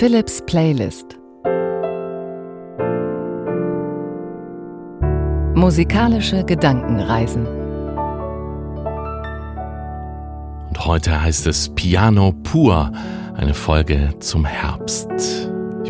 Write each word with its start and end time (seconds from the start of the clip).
Philips 0.00 0.40
Playlist 0.46 1.18
Musikalische 5.54 6.42
Gedankenreisen 6.42 7.46
Und 10.68 10.86
heute 10.86 11.20
heißt 11.20 11.46
es 11.48 11.68
Piano 11.74 12.32
pur, 12.32 12.90
eine 13.34 13.52
Folge 13.52 14.14
zum 14.20 14.46
Herbst. 14.46 15.39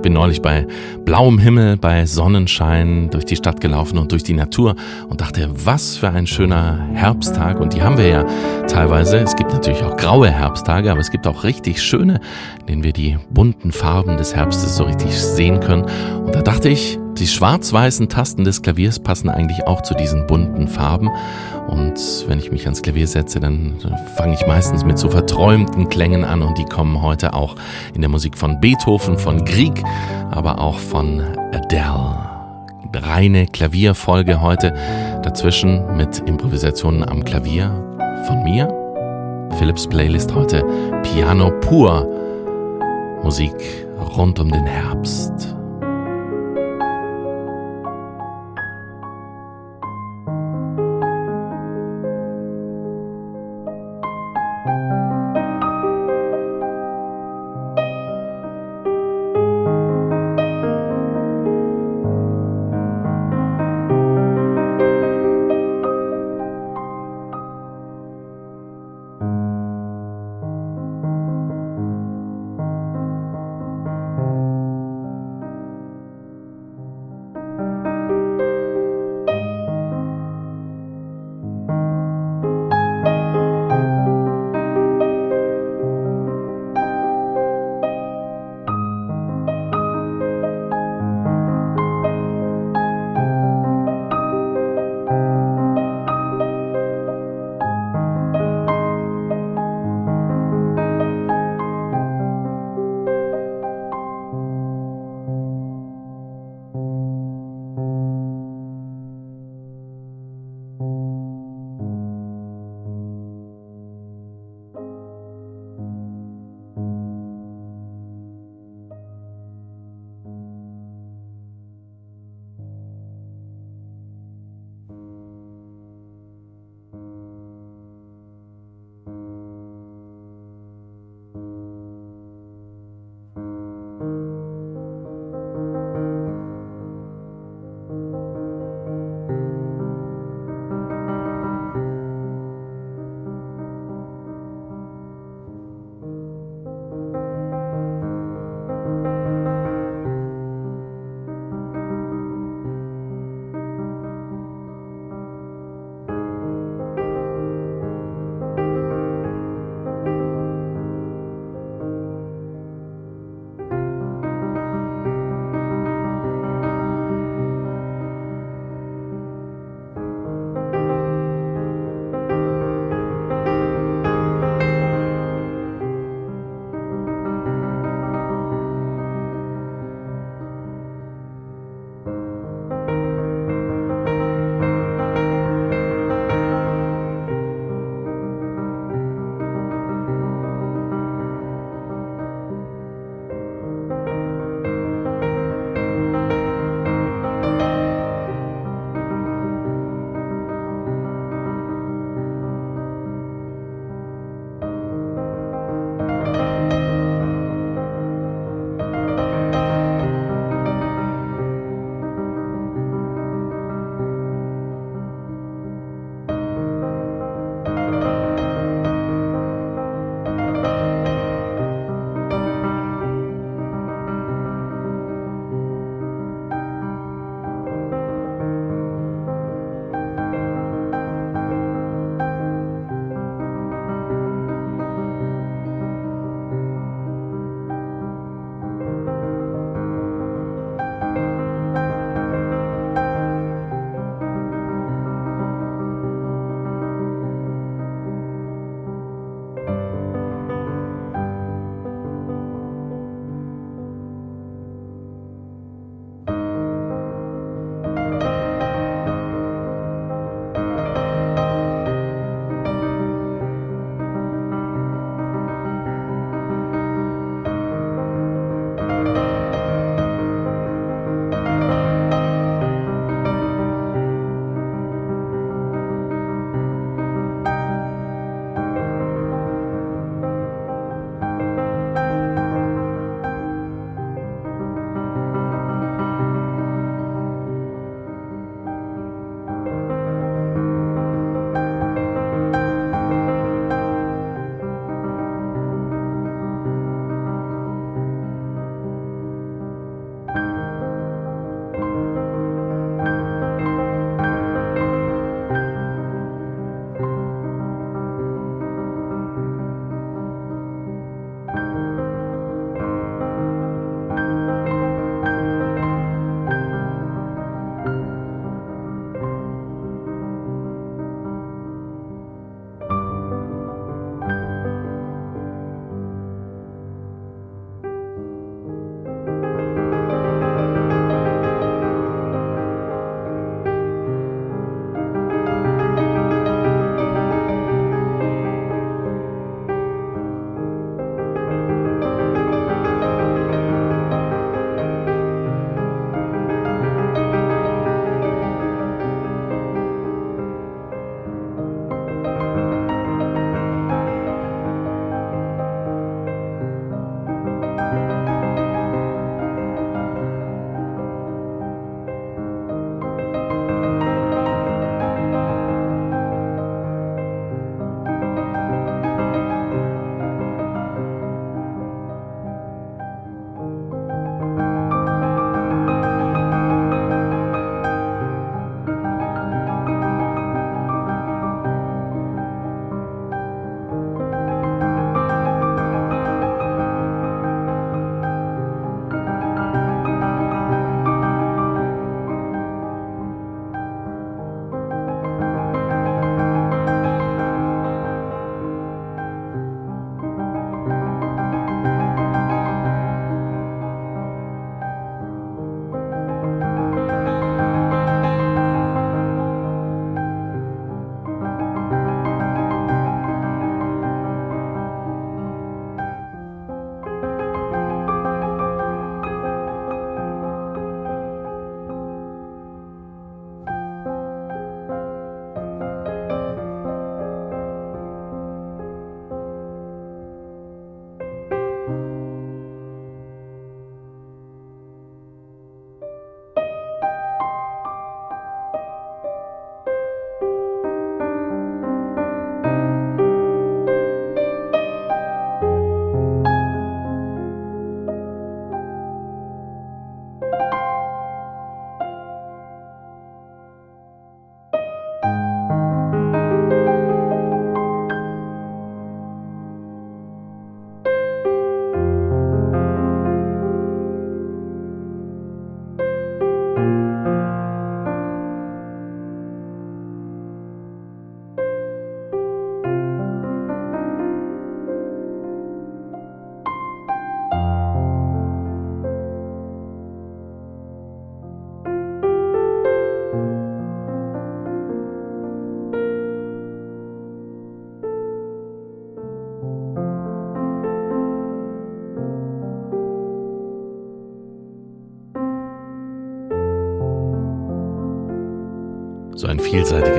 Ich 0.00 0.02
bin 0.02 0.14
neulich 0.14 0.40
bei 0.40 0.66
blauem 1.04 1.38
Himmel, 1.38 1.76
bei 1.76 2.06
Sonnenschein 2.06 3.10
durch 3.10 3.26
die 3.26 3.36
Stadt 3.36 3.60
gelaufen 3.60 3.98
und 3.98 4.12
durch 4.12 4.22
die 4.22 4.32
Natur 4.32 4.74
und 5.10 5.20
dachte, 5.20 5.50
was 5.52 5.98
für 5.98 6.08
ein 6.08 6.26
schöner 6.26 6.88
Herbsttag. 6.94 7.60
Und 7.60 7.74
die 7.74 7.82
haben 7.82 7.98
wir 7.98 8.08
ja 8.08 8.24
teilweise. 8.66 9.18
Es 9.18 9.36
gibt 9.36 9.52
natürlich 9.52 9.82
auch 9.82 9.98
graue 9.98 10.30
Herbsttage, 10.30 10.90
aber 10.90 11.00
es 11.00 11.10
gibt 11.10 11.26
auch 11.26 11.44
richtig 11.44 11.82
schöne, 11.82 12.18
in 12.60 12.66
denen 12.66 12.82
wir 12.82 12.94
die 12.94 13.18
bunten 13.28 13.72
Farben 13.72 14.16
des 14.16 14.34
Herbstes 14.34 14.74
so 14.74 14.84
richtig 14.84 15.14
sehen 15.20 15.60
können. 15.60 15.84
Und 16.24 16.34
da 16.34 16.40
dachte 16.40 16.70
ich, 16.70 16.98
die 17.18 17.26
schwarz-weißen 17.26 18.08
Tasten 18.08 18.44
des 18.44 18.62
Klaviers 18.62 18.98
passen 18.98 19.28
eigentlich 19.28 19.66
auch 19.66 19.82
zu 19.82 19.94
diesen 19.94 20.26
bunten 20.26 20.68
Farben. 20.68 21.10
Und 21.68 21.98
wenn 22.26 22.38
ich 22.38 22.50
mich 22.50 22.64
ans 22.64 22.82
Klavier 22.82 23.06
setze, 23.06 23.40
dann 23.40 23.76
fange 24.16 24.34
ich 24.34 24.46
meistens 24.46 24.84
mit 24.84 24.98
so 24.98 25.10
verträumten 25.10 25.88
Klängen 25.88 26.24
an 26.24 26.42
und 26.42 26.58
die 26.58 26.64
kommen 26.64 27.02
heute 27.02 27.34
auch 27.34 27.56
in 27.94 28.00
der 28.00 28.10
Musik 28.10 28.36
von 28.36 28.60
Beethoven, 28.60 29.18
von 29.18 29.44
Grieg, 29.44 29.82
aber 30.30 30.60
auch 30.60 30.78
von 30.78 31.20
Adele. 31.52 32.30
Reine 32.92 33.46
Klavierfolge 33.46 34.40
heute, 34.40 34.74
dazwischen 35.22 35.96
mit 35.96 36.18
Improvisationen 36.20 37.08
am 37.08 37.24
Klavier 37.24 37.70
von 38.26 38.42
mir. 38.42 38.68
Philips 39.58 39.86
Playlist 39.86 40.34
heute 40.34 40.64
Piano 41.02 41.50
pur. 41.60 42.08
Musik 43.22 43.54
rund 44.16 44.40
um 44.40 44.50
den 44.50 44.64
Herbst. 44.64 45.59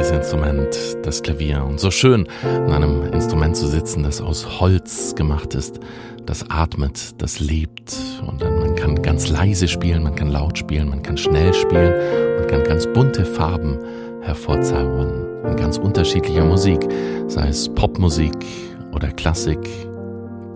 Vielseitiges 0.01 0.11
Instrument, 0.11 0.97
das 1.03 1.21
Klavier. 1.21 1.63
Und 1.63 1.79
so 1.79 1.91
schön, 1.91 2.27
an 2.43 2.71
einem 2.71 3.03
Instrument 3.13 3.55
zu 3.55 3.67
sitzen, 3.67 4.03
das 4.03 4.21
aus 4.21 4.59
Holz 4.59 5.15
gemacht 5.15 5.53
ist, 5.53 5.79
das 6.25 6.49
atmet, 6.49 7.21
das 7.21 7.39
lebt. 7.39 7.95
Und 8.25 8.41
dann 8.41 8.59
man 8.59 8.75
kann 8.75 9.01
ganz 9.01 9.29
leise 9.29 9.67
spielen, 9.67 10.03
man 10.03 10.15
kann 10.15 10.31
laut 10.31 10.57
spielen, 10.57 10.89
man 10.89 11.03
kann 11.03 11.17
schnell 11.17 11.53
spielen, 11.53 11.93
man 12.39 12.47
kann 12.47 12.63
ganz 12.63 12.87
bunte 12.87 13.25
Farben 13.25 13.77
hervorzaubern. 14.21 15.27
In 15.45 15.55
ganz 15.55 15.77
unterschiedlicher 15.77 16.45
Musik, 16.45 16.79
sei 17.27 17.47
es 17.49 17.69
Popmusik 17.69 18.45
oder 18.93 19.09
Klassik, 19.09 19.59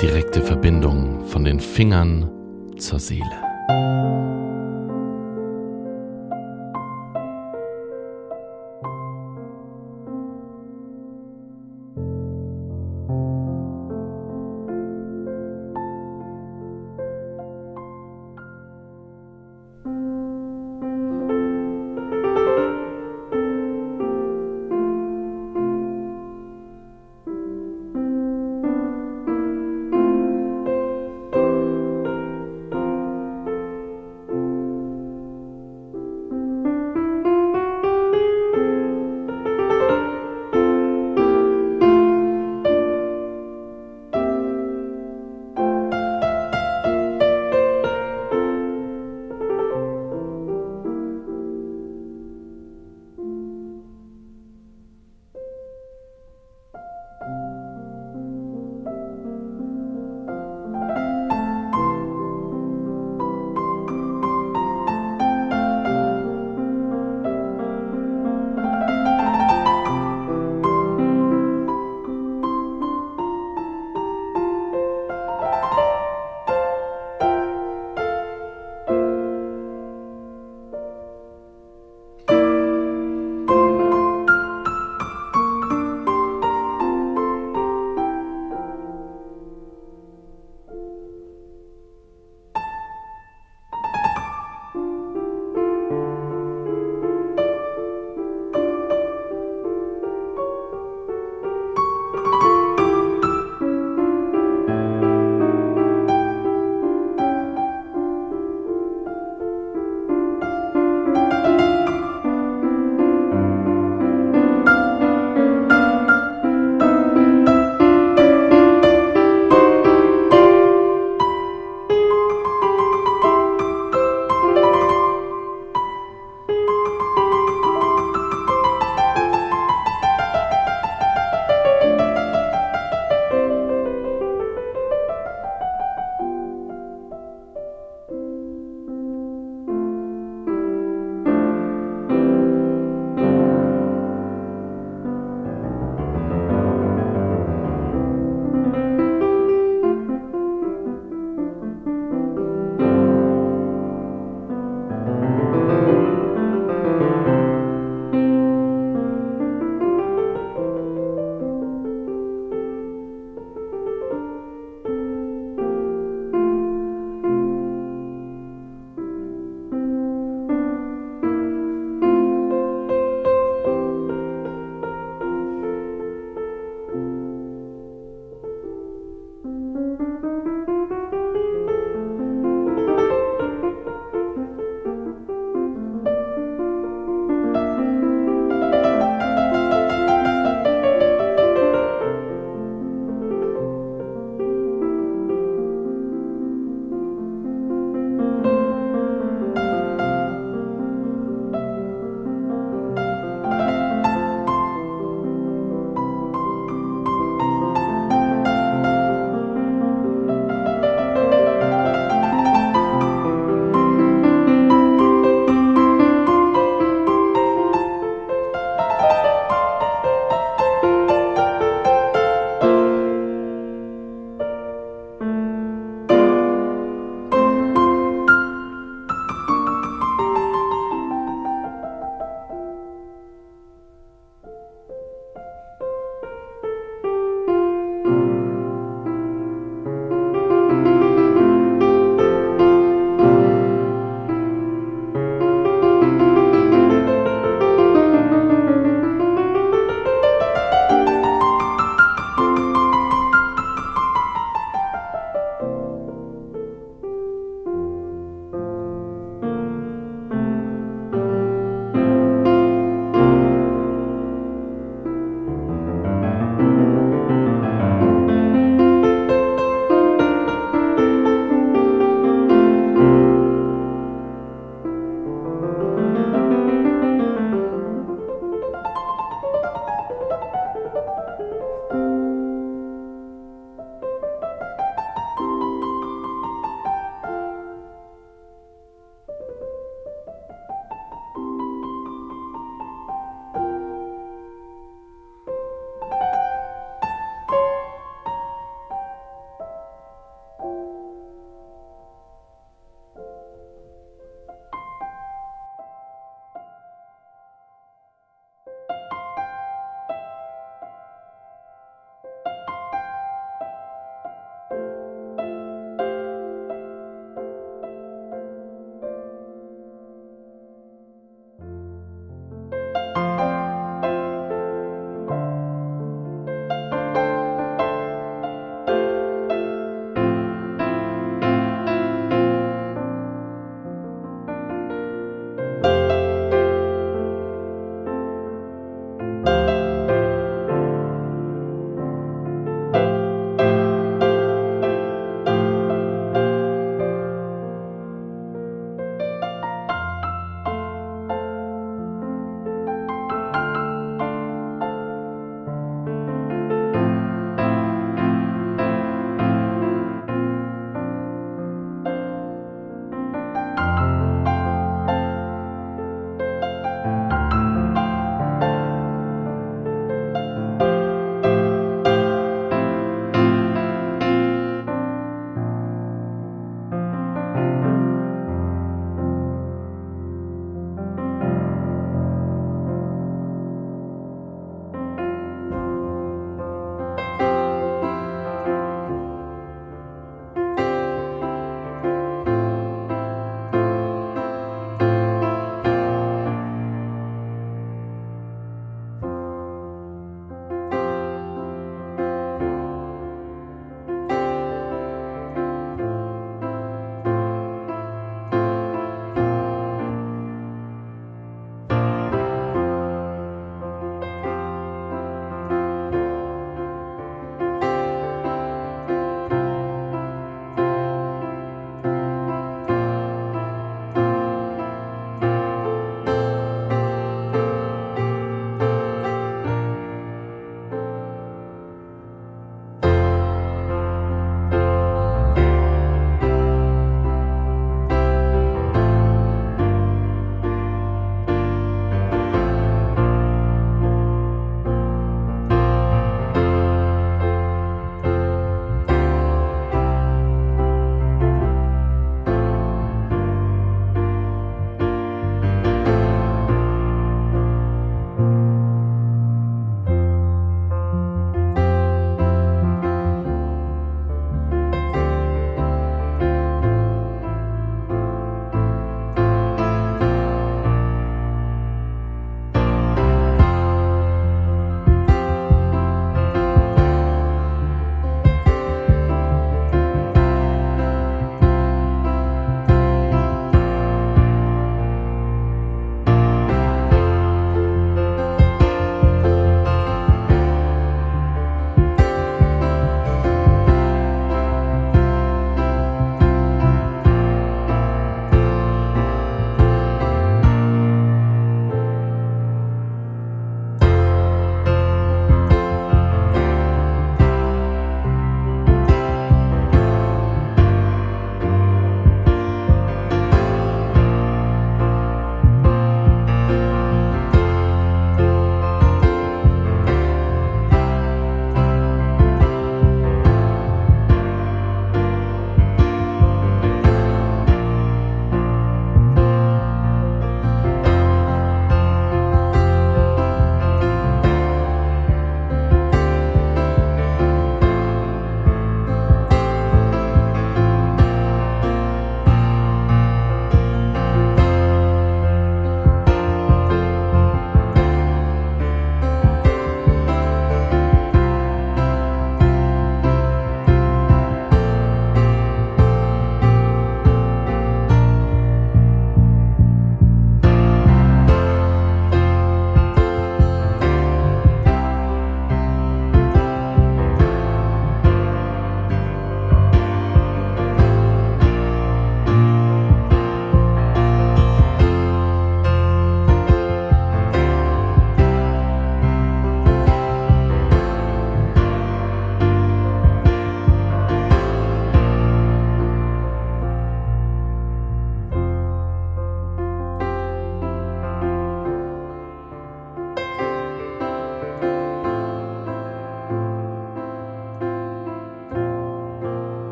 direkte 0.00 0.40
Verbindung 0.40 1.24
von 1.26 1.44
den 1.44 1.60
Fingern 1.60 2.30
zur 2.76 2.98
Seele. 2.98 3.43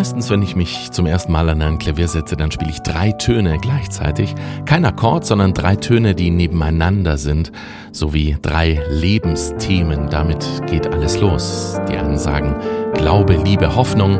Meistens, 0.00 0.30
wenn 0.30 0.40
ich 0.40 0.56
mich 0.56 0.90
zum 0.92 1.04
ersten 1.04 1.30
Mal 1.30 1.50
an 1.50 1.60
ein 1.60 1.78
Klavier 1.78 2.08
setze, 2.08 2.34
dann 2.34 2.50
spiele 2.50 2.70
ich 2.70 2.80
drei 2.80 3.12
Töne 3.12 3.58
gleichzeitig. 3.58 4.34
Kein 4.64 4.86
Akkord, 4.86 5.26
sondern 5.26 5.52
drei 5.52 5.76
Töne, 5.76 6.14
die 6.14 6.30
nebeneinander 6.30 7.18
sind, 7.18 7.52
sowie 7.92 8.38
drei 8.40 8.80
Lebensthemen. 8.88 10.08
Damit 10.08 10.42
geht 10.66 10.86
alles 10.86 11.20
los. 11.20 11.78
Die 11.86 11.98
einen 11.98 12.16
sagen 12.16 12.56
Glaube, 12.94 13.34
Liebe, 13.34 13.76
Hoffnung. 13.76 14.18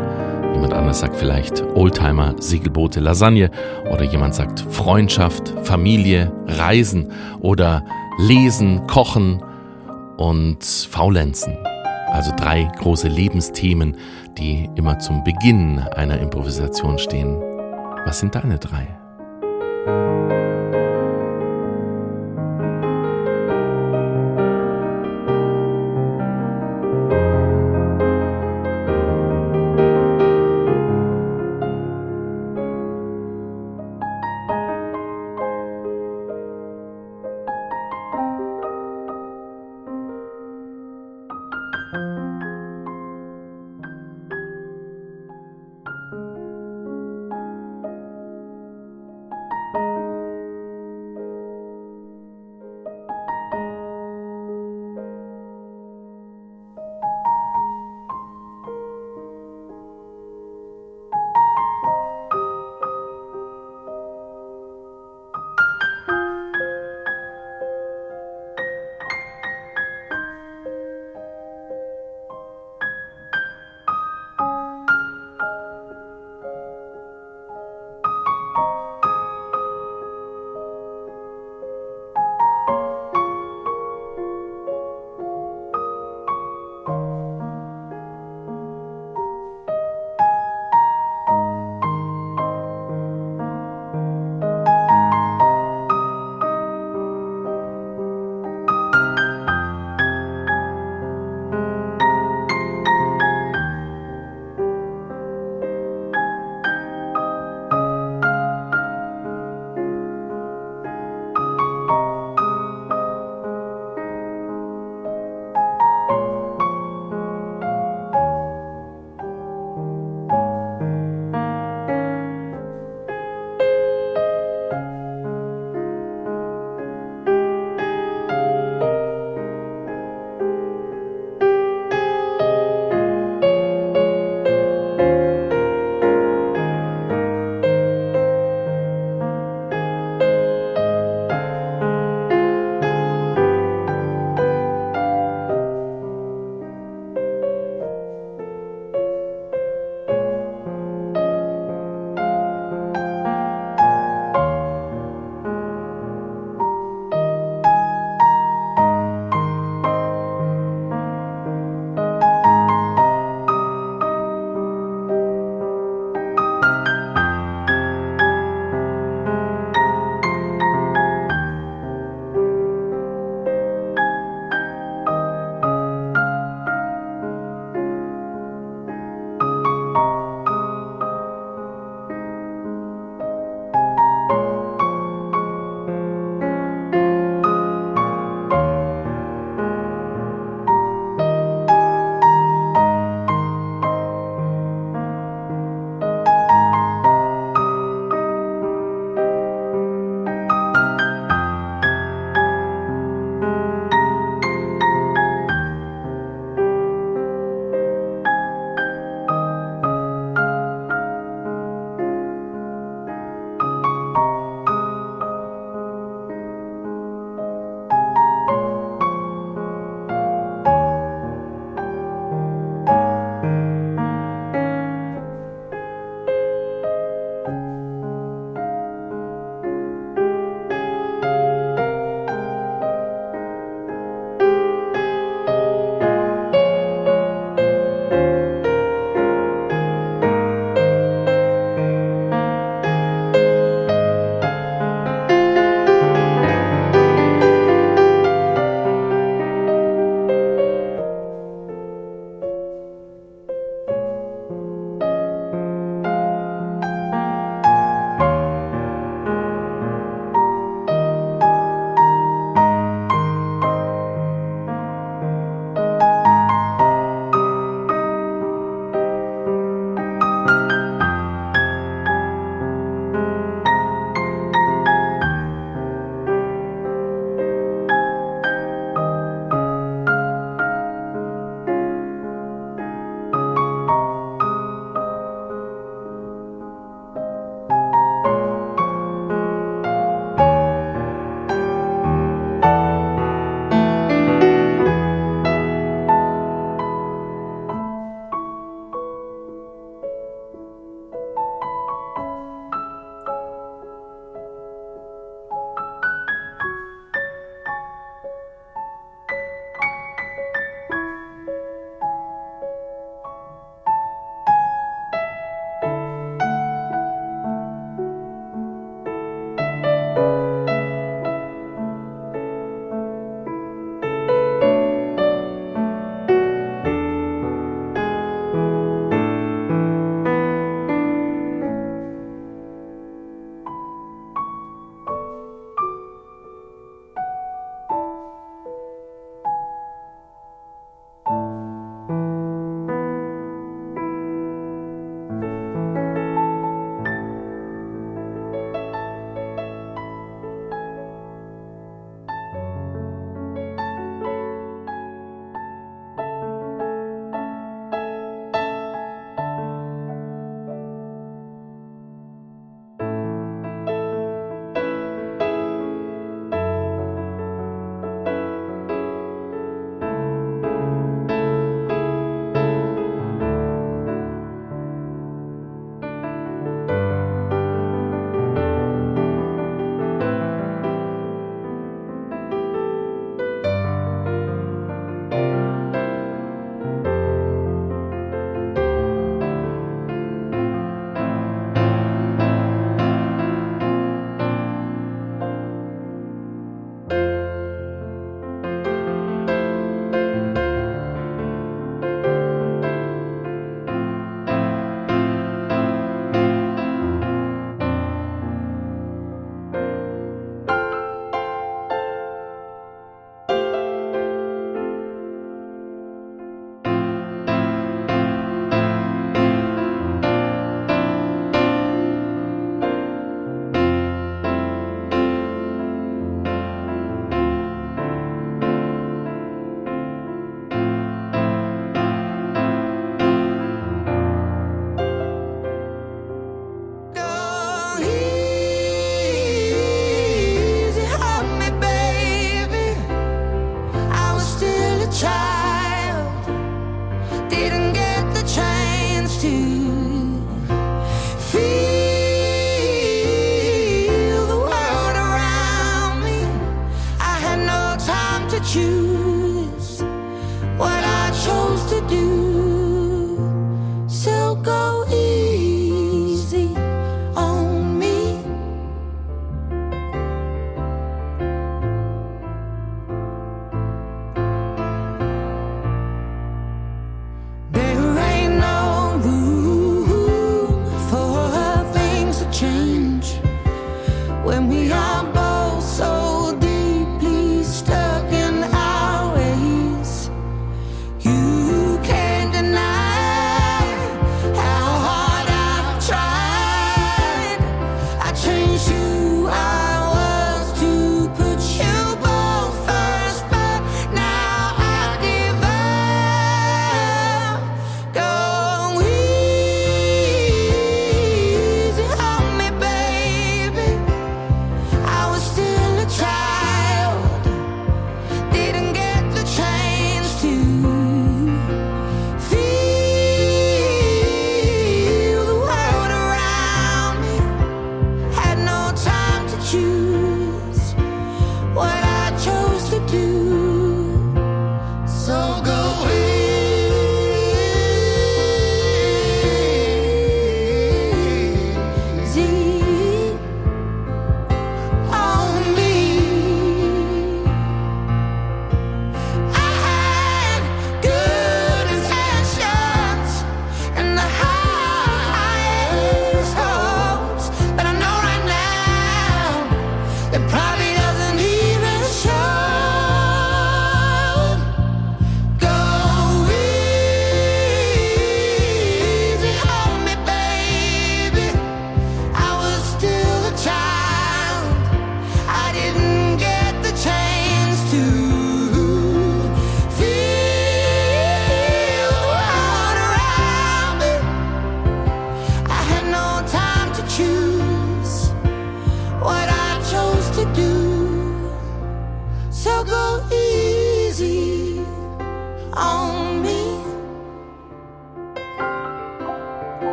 Jemand 0.53 0.75
anders 0.75 1.01
sagt 1.01 1.17
vielleicht 1.17 1.63
Oldtimer, 1.75 2.35
Segelboote, 2.39 3.01
Lasagne. 3.01 3.51
Oder 3.91 4.05
jemand 4.05 4.35
sagt 4.35 4.61
Freundschaft, 4.61 5.55
Familie, 5.63 6.31
Reisen 6.47 7.11
oder 7.41 7.87
Lesen, 8.19 8.87
Kochen 8.87 9.43
und 10.19 10.63
Faulenzen. 10.63 11.57
Also 12.13 12.33
drei 12.37 12.71
große 12.77 13.09
Lebensthemen, 13.09 13.97
die 14.41 14.69
immer 14.75 14.99
zum 14.99 15.23
Beginn 15.23 15.79
einer 15.79 16.19
Improvisation 16.19 16.99
stehen. 16.99 17.39
Was 18.07 18.19
sind 18.19 18.35
deine 18.35 18.59
drei? 18.59 19.00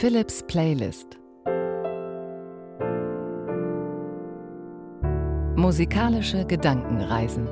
Philips 0.00 0.44
Playlist 0.46 1.18
Musikalische 5.56 6.46
Gedankenreisen 6.46 7.48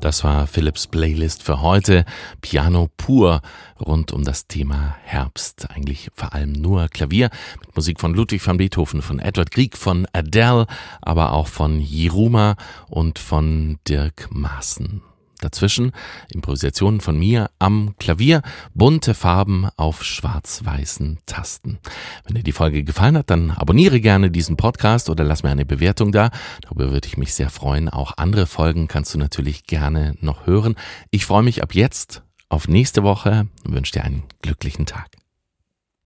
Das 0.00 0.24
war 0.24 0.48
Philips 0.48 0.88
Playlist 0.88 1.44
für 1.44 1.62
heute. 1.62 2.04
Piano 2.40 2.88
pur 2.96 3.42
rund 3.78 4.12
um 4.12 4.24
das 4.24 4.48
Thema 4.48 4.96
Herbst. 5.04 5.70
Eigentlich 5.70 6.10
vor 6.12 6.34
allem 6.34 6.50
nur 6.50 6.88
Klavier 6.88 7.30
mit 7.60 7.76
Musik 7.76 8.00
von 8.00 8.12
Ludwig 8.12 8.44
van 8.44 8.56
Beethoven, 8.56 9.02
von 9.02 9.20
Edward 9.20 9.52
Grieg, 9.52 9.76
von 9.76 10.08
Adele, 10.12 10.66
aber 11.00 11.32
auch 11.32 11.46
von 11.46 11.78
Jiruma 11.78 12.56
und 12.88 13.20
von 13.20 13.78
Dirk 13.86 14.26
Maaßen. 14.32 15.00
Dazwischen 15.40 15.92
Improvisationen 16.32 17.00
von 17.00 17.18
mir 17.18 17.50
am 17.58 17.94
Klavier, 17.98 18.42
bunte 18.74 19.14
Farben 19.14 19.68
auf 19.76 20.04
schwarz-weißen 20.04 21.18
Tasten. 21.26 21.78
Wenn 22.24 22.36
dir 22.36 22.42
die 22.42 22.52
Folge 22.52 22.84
gefallen 22.84 23.16
hat, 23.16 23.30
dann 23.30 23.50
abonniere 23.50 24.00
gerne 24.00 24.30
diesen 24.30 24.56
Podcast 24.56 25.10
oder 25.10 25.24
lass 25.24 25.42
mir 25.42 25.50
eine 25.50 25.66
Bewertung 25.66 26.12
da. 26.12 26.30
Darüber 26.62 26.92
würde 26.92 27.08
ich 27.08 27.16
mich 27.16 27.34
sehr 27.34 27.50
freuen. 27.50 27.88
Auch 27.88 28.12
andere 28.16 28.46
Folgen 28.46 28.88
kannst 28.88 29.14
du 29.14 29.18
natürlich 29.18 29.66
gerne 29.66 30.14
noch 30.20 30.46
hören. 30.46 30.76
Ich 31.10 31.26
freue 31.26 31.42
mich 31.42 31.62
ab 31.62 31.74
jetzt 31.74 32.22
auf 32.48 32.68
nächste 32.68 33.02
Woche 33.02 33.46
und 33.64 33.74
wünsche 33.74 33.92
dir 33.92 34.04
einen 34.04 34.24
glücklichen 34.42 34.86
Tag. 34.86 35.19